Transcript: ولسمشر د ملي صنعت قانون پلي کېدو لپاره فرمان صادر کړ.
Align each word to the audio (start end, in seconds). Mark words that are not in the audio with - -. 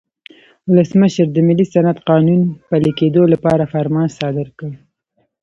ولسمشر 0.69 1.27
د 1.31 1.37
ملي 1.47 1.65
صنعت 1.73 1.97
قانون 2.09 2.41
پلي 2.69 2.91
کېدو 2.99 3.21
لپاره 3.33 3.63
فرمان 3.73 4.07
صادر 4.19 4.47
کړ. 4.57 4.71